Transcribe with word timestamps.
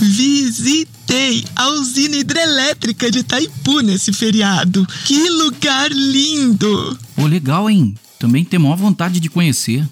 Visitei 0.00 1.44
a 1.54 1.68
usina 1.68 2.16
hidrelétrica 2.16 3.10
de 3.10 3.20
Itaipu 3.20 3.80
nesse 3.80 4.12
feriado. 4.12 4.86
Que 5.04 5.28
lugar 5.30 5.90
lindo! 5.90 6.98
Pô, 7.14 7.26
legal, 7.26 7.68
hein? 7.70 7.94
Também 8.18 8.44
tem 8.44 8.58
maior 8.58 8.76
vontade 8.76 9.20
de 9.20 9.28
conhecer. 9.28 9.84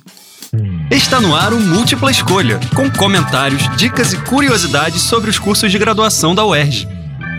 Está 0.90 1.20
no 1.20 1.34
ar 1.34 1.52
o 1.52 1.60
Múltipla 1.60 2.10
Escolha, 2.10 2.60
com 2.74 2.88
comentários, 2.90 3.62
dicas 3.76 4.12
e 4.12 4.18
curiosidades 4.18 5.02
sobre 5.02 5.28
os 5.30 5.38
cursos 5.38 5.70
de 5.70 5.78
graduação 5.78 6.34
da 6.34 6.44
UERJ. 6.44 6.86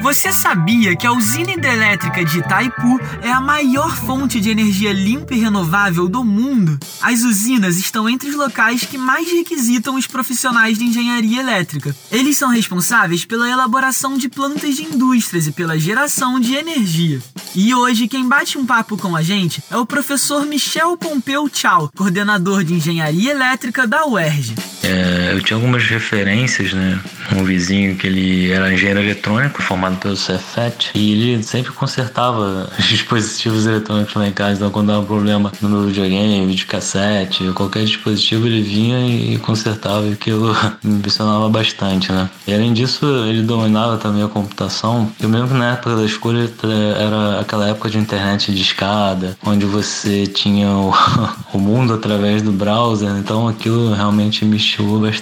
Você 0.06 0.32
sabia 0.32 0.96
que 0.96 1.08
a 1.08 1.12
usina 1.12 1.54
hidrelétrica 1.54 2.24
de 2.24 2.38
Itaipu 2.38 3.02
é 3.24 3.32
a 3.32 3.42
maior 3.42 3.98
fonte 3.98 4.40
de 4.40 4.52
energia 4.52 4.94
limpa 4.94 5.34
e 5.34 5.40
renovável 5.40 6.08
do 6.08 6.24
mundo? 6.24 6.78
As 7.02 7.24
usinas 7.24 7.80
estão 7.80 8.08
entre 8.08 8.30
os 8.30 8.36
locais 8.36 8.84
que 8.84 9.00
mais 9.00 9.28
requisitam 9.32 9.96
os 9.96 10.06
profissionais 10.06 10.78
de 10.78 10.84
engenharia 10.84 11.40
elétrica. 11.40 11.96
Eles 12.12 12.38
são 12.38 12.50
responsáveis 12.50 13.26
pela 13.26 13.50
elaboração 13.50 14.16
de 14.16 14.30
plantas 14.30 14.76
de 14.76 14.84
indústrias 14.84 15.48
e 15.48 15.52
pela 15.52 15.80
geração 15.80 16.40
de 16.40 16.54
energia. 16.54 17.20
E 17.56 17.74
hoje 17.74 18.08
quem 18.08 18.28
bate 18.28 18.60
um 18.60 18.66
papo 18.66 18.96
com 18.98 19.16
a 19.16 19.24
gente 19.24 19.64
é 19.72 19.78
o 19.78 19.88
professor 19.88 20.46
Michel 20.46 20.96
Pompeu 20.98 21.50
Tchau, 21.50 21.90
coordenador 21.96 22.64
de 22.64 22.76
engenharia 22.76 23.32
elétrica 23.32 23.88
da 23.88 24.06
UERJ. 24.06 24.54
É, 24.84 25.25
eu 25.32 25.42
tinha 25.42 25.58
algumas 25.58 25.84
referências, 25.84 26.74
né? 26.74 27.00
Um 27.36 27.44
vizinho 27.44 27.96
que 27.96 28.08
ele 28.08 28.52
era 28.52 28.74
engenheiro 28.74 29.00
eletrônico, 29.02 29.62
formado 29.62 29.98
pelo 29.98 30.16
Cefet, 30.16 30.92
e 30.94 31.12
ele 31.12 31.44
sempre 31.44 31.72
consertava 31.72 32.70
os 32.78 32.86
dispositivos 32.86 33.66
eletrônicos 33.66 34.14
lá 34.16 34.28
em 34.28 34.32
casa. 34.32 34.58
Então, 34.58 34.70
quando 34.70 34.88
dava 34.88 35.02
um 35.02 35.06
problema 35.06 35.52
no 35.62 35.70
meu 35.70 35.88
videogame, 35.88 36.46
videocassete, 36.46 37.52
qualquer 37.54 37.86
dispositivo, 37.86 38.46
ele 38.46 38.62
vinha 38.62 39.00
e 39.08 39.38
consertava, 39.40 40.06
e 40.06 40.14
aquilo 40.14 40.56
me 40.84 40.96
impressionava 40.98 41.50
bastante, 41.50 42.12
né? 42.12 42.30
E 42.48 42.54
além 42.54 42.74
disso, 42.74 43.06
ele 43.28 43.42
dominava 43.42 43.98
também 43.98 44.24
a 44.24 44.28
computação. 44.28 45.12
Eu 45.20 45.30
lembro 45.30 45.50
que 45.50 45.54
na 45.54 45.74
época 45.74 45.96
da 45.96 46.06
escolha 46.06 46.50
era 46.98 47.40
aquela 47.42 47.68
época 47.68 47.90
de 47.90 47.98
internet 47.98 48.52
de 48.52 48.62
escada, 48.62 49.38
onde 49.46 49.66
você 49.66 50.28
tinha 50.28 50.70
o, 50.70 50.94
o 51.54 51.58
mundo 51.58 51.94
através 51.94 52.42
do 52.42 52.52
browser, 52.52 53.10
então 53.18 53.48
aquilo 53.48 53.94
realmente 53.94 54.46
me 54.46 54.60
chamou 54.60 55.00
bastante. 55.00 55.15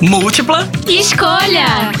Múltipla 0.00 0.68
Escolha! 0.88 1.92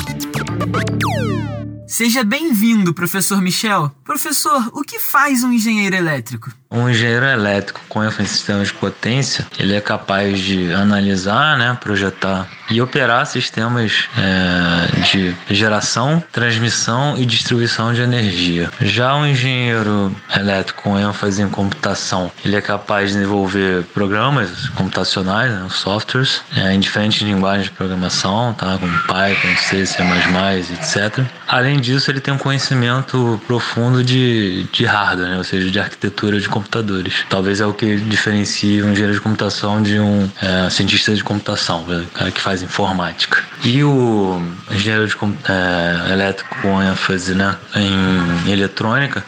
Seja 1.86 2.24
bem-vindo, 2.24 2.94
professor 2.94 3.40
Michel. 3.42 3.92
Professor, 4.10 4.72
o 4.72 4.82
que 4.82 4.98
faz 4.98 5.44
um 5.44 5.52
engenheiro 5.52 5.94
elétrico? 5.94 6.50
Um 6.68 6.88
engenheiro 6.88 7.26
elétrico 7.26 7.80
com 7.88 8.02
ênfase 8.02 8.22
em 8.22 8.26
sistemas 8.26 8.68
de 8.68 8.74
potência, 8.74 9.46
ele 9.56 9.72
é 9.72 9.80
capaz 9.80 10.40
de 10.40 10.72
analisar, 10.72 11.56
né, 11.56 11.78
projetar 11.80 12.48
e 12.68 12.80
operar 12.80 13.24
sistemas 13.26 14.08
é, 14.16 15.00
de 15.02 15.36
geração, 15.48 16.22
transmissão 16.32 17.16
e 17.16 17.24
distribuição 17.24 17.92
de 17.92 18.00
energia. 18.02 18.70
Já 18.80 19.14
um 19.16 19.26
engenheiro 19.26 20.14
elétrico 20.36 20.82
com 20.82 20.98
ênfase 20.98 21.42
em 21.42 21.48
computação, 21.48 22.30
ele 22.44 22.56
é 22.56 22.60
capaz 22.60 23.10
de 23.10 23.16
desenvolver 23.16 23.84
programas 23.94 24.68
computacionais, 24.70 25.52
né, 25.52 25.68
softwares, 25.70 26.42
é, 26.56 26.72
em 26.72 26.80
diferentes 26.80 27.22
linguagens 27.22 27.64
de 27.64 27.72
programação, 27.72 28.54
tá, 28.54 28.76
como 28.78 28.98
Python, 29.02 29.56
C, 29.56 29.86
C++, 29.86 30.02
etc. 30.02 31.24
Além 31.48 31.80
disso, 31.80 32.10
ele 32.10 32.20
tem 32.20 32.32
um 32.32 32.38
conhecimento 32.38 33.40
profundo 33.46 33.99
de, 34.02 34.64
de 34.72 34.84
hardware, 34.84 35.30
né, 35.30 35.38
ou 35.38 35.44
seja, 35.44 35.70
de 35.70 35.78
arquitetura 35.78 36.40
de 36.40 36.48
computadores. 36.48 37.24
Talvez 37.28 37.60
é 37.60 37.66
o 37.66 37.72
que 37.72 37.96
diferencia 37.96 38.84
um 38.84 38.92
engenheiro 38.92 39.14
de 39.14 39.20
computação 39.20 39.82
de 39.82 39.98
um 39.98 40.30
é, 40.40 40.70
cientista 40.70 41.14
de 41.14 41.22
computação, 41.22 41.84
o 41.84 42.06
cara 42.08 42.30
que 42.30 42.40
faz 42.40 42.62
informática. 42.62 43.42
E 43.64 43.82
o 43.84 44.40
engenheiro 44.70 45.06
de, 45.06 45.14
é, 45.48 46.12
elétrico 46.12 46.56
com 46.62 46.82
ênfase 46.82 47.34
né, 47.34 47.56
em 47.74 48.50
eletrônica, 48.50 49.24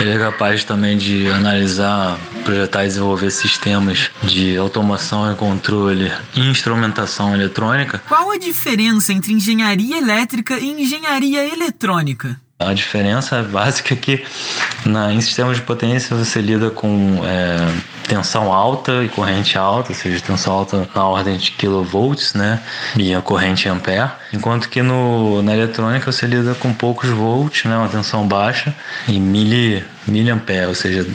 ele 0.00 0.10
é 0.10 0.18
capaz 0.18 0.64
também 0.64 0.96
de 0.96 1.28
analisar, 1.28 2.18
projetar 2.44 2.84
e 2.84 2.88
desenvolver 2.88 3.30
sistemas 3.30 4.10
de 4.22 4.56
automação 4.56 5.32
e 5.32 5.34
controle 5.34 6.12
e 6.34 6.40
instrumentação 6.40 7.34
eletrônica. 7.34 8.00
Qual 8.08 8.30
a 8.30 8.38
diferença 8.38 9.12
entre 9.12 9.32
engenharia 9.32 9.98
elétrica 9.98 10.58
e 10.58 10.70
engenharia 10.70 11.52
eletrônica? 11.52 12.40
A 12.68 12.74
diferença 12.74 13.42
básica 13.50 13.94
é 13.94 13.96
que 13.96 14.24
na, 14.84 15.12
em 15.12 15.20
sistemas 15.20 15.56
de 15.56 15.62
potência 15.62 16.16
você 16.16 16.40
lida 16.40 16.70
com 16.70 17.20
é, 17.24 17.56
tensão 18.06 18.52
alta 18.52 19.02
e 19.04 19.08
corrente 19.08 19.56
alta, 19.56 19.90
ou 19.90 19.94
seja, 19.94 20.20
tensão 20.20 20.52
alta 20.52 20.88
na 20.94 21.04
ordem 21.04 21.36
de 21.36 21.52
kilovolts, 21.52 22.34
né? 22.34 22.60
E 22.96 23.14
a 23.14 23.22
corrente 23.22 23.68
ampere. 23.68 24.10
Enquanto 24.32 24.68
que 24.68 24.82
no, 24.82 25.42
na 25.42 25.54
eletrônica 25.54 26.10
você 26.10 26.26
lida 26.26 26.54
com 26.54 26.72
poucos 26.72 27.10
volts, 27.10 27.64
né? 27.64 27.76
Uma 27.76 27.88
tensão 27.88 28.26
baixa 28.26 28.74
e 29.08 29.18
mili, 29.18 29.84
miliampere, 30.06 30.66
ou 30.66 30.74
seja, 30.74 31.06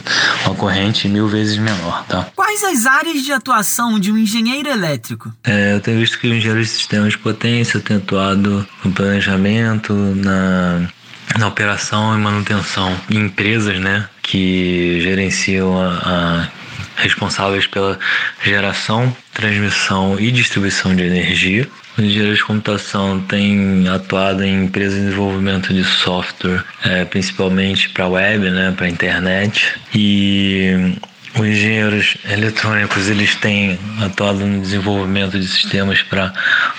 uma 0.44 0.54
corrente 0.54 1.08
mil 1.08 1.28
vezes 1.28 1.56
menor, 1.58 2.04
tá? 2.06 2.26
Quais 2.34 2.64
as 2.64 2.86
áreas 2.86 3.22
de 3.22 3.32
atuação 3.32 3.98
de 3.98 4.10
um 4.10 4.18
engenheiro 4.18 4.68
elétrico? 4.68 5.32
É, 5.44 5.74
eu 5.74 5.80
tenho 5.80 6.00
visto 6.00 6.18
que 6.18 6.28
o 6.28 6.34
engenheiro 6.34 6.62
de 6.62 6.68
sistemas 6.68 7.12
de 7.12 7.18
potência 7.18 7.80
tem 7.80 7.98
atuado 7.98 8.66
no 8.84 8.92
planejamento, 8.92 9.92
na 9.92 10.88
na 11.36 11.46
operação 11.46 12.16
e 12.16 12.20
manutenção 12.20 12.96
em 13.10 13.18
empresas, 13.18 13.78
né, 13.78 14.08
que 14.22 15.00
gerenciam 15.00 15.80
a, 15.80 16.48
a 16.96 17.02
responsáveis 17.02 17.66
pela 17.66 17.98
geração, 18.44 19.14
transmissão 19.32 20.18
e 20.18 20.30
distribuição 20.30 20.94
de 20.94 21.02
energia. 21.02 21.68
Os 21.96 22.04
engenheiros 22.04 22.38
de 22.38 22.44
computação 22.44 23.20
têm 23.20 23.88
atuado 23.88 24.44
em 24.44 24.64
empresas 24.64 24.98
de 24.98 25.06
desenvolvimento 25.06 25.74
de 25.74 25.84
software, 25.84 26.62
é, 26.84 27.04
principalmente 27.04 27.88
para 27.88 28.06
web, 28.06 28.50
né, 28.50 28.72
para 28.76 28.88
internet. 28.88 29.74
E 29.94 30.96
os 31.34 31.46
engenheiros 31.46 32.16
eletrônicos 32.28 33.08
eles 33.08 33.34
têm 33.34 33.78
atuado 34.00 34.46
no 34.46 34.60
desenvolvimento 34.60 35.38
de 35.38 35.46
sistemas 35.46 36.02
para 36.02 36.32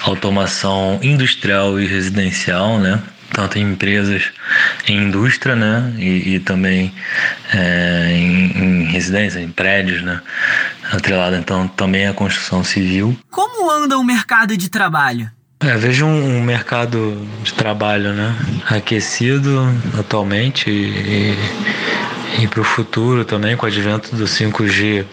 automação 0.03 0.99
industrial 1.01 1.79
e 1.79 1.85
residencial, 1.85 2.79
né? 2.79 3.01
Tanto 3.31 3.57
em 3.57 3.71
empresas, 3.71 4.31
em 4.87 5.03
indústria, 5.03 5.55
né, 5.55 5.93
e, 5.97 6.35
e 6.35 6.39
também 6.39 6.93
é, 7.53 8.11
em, 8.11 8.51
em 8.57 8.83
residências, 8.85 9.41
em 9.41 9.49
prédios, 9.49 10.01
né, 10.01 10.21
atrelado 10.91 11.35
então 11.35 11.67
também 11.67 12.07
a 12.07 12.13
construção 12.13 12.63
civil. 12.63 13.17
Como 13.29 13.69
anda 13.69 13.97
o 13.97 14.03
mercado 14.03 14.55
de 14.57 14.69
trabalho? 14.69 15.29
É, 15.61 15.75
vejo 15.75 16.05
um, 16.05 16.37
um, 16.37 16.41
mercado 16.41 17.27
de 17.43 17.53
trabalho 17.53 18.13
né, 18.13 18.33
aquecido 18.69 19.67
atualmente 19.99 20.69
e, 20.69 21.35
e 22.41 22.47
para 22.47 22.61
o 22.61 22.63
futuro 22.63 23.25
também, 23.25 23.57
com 23.57 23.65
o 23.65 23.67
advento 23.67 24.15
do 24.15 24.23
5G, 24.23 25.05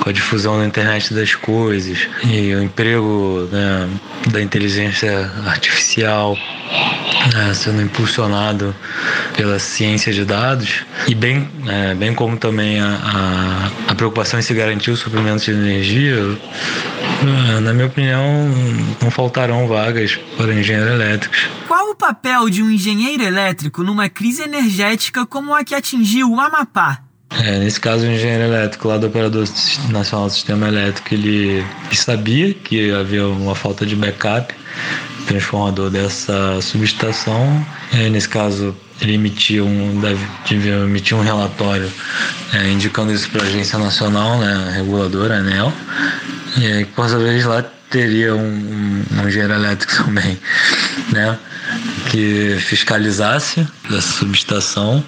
com 0.00 0.08
a 0.08 0.12
difusão 0.12 0.58
da 0.58 0.64
internet 0.64 1.12
das 1.12 1.34
coisas 1.34 2.08
e 2.24 2.54
o 2.54 2.62
emprego 2.62 3.48
né, 3.50 3.88
da 4.30 4.40
inteligência 4.40 5.28
artificial 5.44 6.36
é, 7.36 7.54
sendo 7.54 7.82
impulsionado 7.82 8.74
pela 9.36 9.58
ciência 9.58 10.12
de 10.12 10.24
dados 10.24 10.84
e 11.06 11.14
bem, 11.14 11.48
é, 11.68 11.94
bem 11.94 12.14
como 12.14 12.36
também 12.36 12.80
a, 12.80 13.70
a, 13.86 13.92
a, 13.92 13.94
preocupação 13.94 14.38
em 14.40 14.42
se 14.42 14.54
garantir 14.54 14.90
o 14.90 14.96
suprimento 14.96 15.44
de 15.44 15.50
energia, 15.50 16.16
é, 16.16 17.60
na 17.60 17.72
minha 17.72 17.86
opinião, 17.86 18.24
não 19.02 19.10
faltarão 19.10 19.68
vagas 19.68 20.18
para 20.36 20.54
engenheiros 20.54 20.90
elétricos. 20.92 21.48
Qual 21.68 21.90
o 21.90 21.94
papel 21.94 22.48
de 22.48 22.62
um 22.62 22.70
engenheiro 22.70 23.22
elétrico 23.22 23.82
numa 23.82 24.08
crise 24.08 24.42
energética 24.42 25.26
como 25.26 25.54
a 25.54 25.62
que 25.62 25.74
atingiu 25.74 26.30
o 26.30 26.40
Amapá? 26.40 27.02
É, 27.38 27.58
nesse 27.58 27.78
caso, 27.78 28.06
o 28.06 28.10
engenheiro 28.10 28.44
elétrico 28.44 28.88
lá 28.88 28.98
do 28.98 29.06
Operador 29.06 29.46
Nacional 29.88 30.26
do 30.26 30.32
Sistema 30.32 30.66
Elétrico, 30.66 31.14
ele 31.14 31.64
sabia 31.92 32.52
que 32.52 32.90
havia 32.90 33.28
uma 33.28 33.54
falta 33.54 33.86
de 33.86 33.94
backup 33.94 34.52
transformador 35.30 35.90
dessa 35.90 36.60
subestação. 36.60 37.64
É, 37.92 38.08
nesse 38.08 38.28
caso, 38.28 38.74
ele 39.00 39.14
emitiu 39.14 39.64
um, 39.64 40.00
deve, 40.00 40.68
emitir 40.68 41.16
um 41.16 41.22
relatório 41.22 41.90
é, 42.52 42.68
indicando 42.70 43.12
isso 43.12 43.30
para 43.30 43.42
a 43.42 43.46
Agência 43.46 43.78
Nacional, 43.78 44.38
né, 44.38 44.72
reguladora, 44.74 45.36
ANEL, 45.36 45.72
e 46.58 46.84
por 46.96 47.08
sua 47.08 47.20
vez 47.20 47.44
lá 47.44 47.64
teria 47.88 48.34
um, 48.34 48.40
um, 48.40 49.04
um 49.12 49.28
engenheiro 49.28 49.54
elétrico 49.54 49.94
também, 50.04 50.36
né, 51.12 51.38
que 52.10 52.56
fiscalizasse 52.58 53.66
essa 53.88 54.00
subestação 54.00 55.02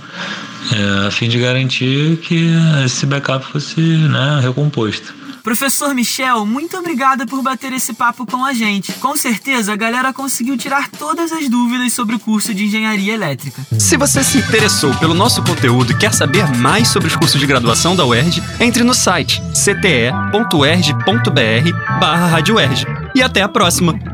é, 0.71 1.07
a 1.09 1.11
fim 1.11 1.29
de 1.29 1.41
garantir 1.41 2.17
que 2.19 2.49
esse 2.85 3.05
backup 3.07 3.45
fosse 3.45 3.81
né, 3.81 4.41
recomposto. 4.41 5.22
Professor 5.43 5.94
Michel, 5.94 6.47
muito 6.47 6.77
obrigada 6.77 7.27
por 7.27 7.43
bater 7.43 7.73
esse 7.73 7.93
papo 7.93 8.25
com 8.25 8.44
a 8.44 8.53
gente. 8.53 8.93
Com 8.94 9.17
certeza 9.17 9.73
a 9.73 9.77
galera 9.77 10.12
conseguiu 10.12 10.56
tirar 10.56 10.89
todas 10.89 11.33
as 11.33 11.49
dúvidas 11.49 11.93
sobre 11.93 12.15
o 12.15 12.19
curso 12.19 12.55
de 12.55 12.67
engenharia 12.67 13.12
elétrica. 13.12 13.61
Se 13.79 13.97
você 13.97 14.23
se 14.23 14.39
interessou 14.39 14.94
pelo 14.94 15.15
nosso 15.15 15.43
conteúdo 15.43 15.93
e 15.93 15.99
quer 15.99 16.15
saber 16.15 16.49
mais 16.56 16.89
sobre 16.89 17.09
os 17.09 17.17
cursos 17.17 17.41
de 17.41 17.47
graduação 17.47 17.97
da 17.97 18.06
UERJ, 18.06 18.43
entre 18.61 18.85
no 18.85 18.94
site 18.94 19.43
cte.erj.br/barra 19.53 22.39
e 23.15 23.23
até 23.23 23.43
a 23.43 23.49
próxima! 23.49 24.12